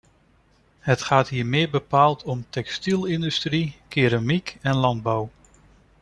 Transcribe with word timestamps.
Het 0.79 1.01
gaat 1.01 1.29
hier 1.29 1.45
meer 1.45 1.69
bepaald 1.69 2.23
om 2.23 2.45
textielindustrie, 2.49 3.77
ceramiek 3.89 4.57
en 4.61 4.75
landbouw. 4.75 5.29